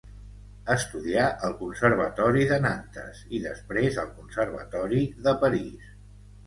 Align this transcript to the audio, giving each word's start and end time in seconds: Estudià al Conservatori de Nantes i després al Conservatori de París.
Estudià 0.75 1.25
al 1.49 1.53
Conservatori 1.59 2.47
de 2.53 2.57
Nantes 2.65 3.23
i 3.37 3.43
després 3.47 4.01
al 4.07 4.13
Conservatori 4.19 5.09
de 5.29 5.41
París. 5.47 5.97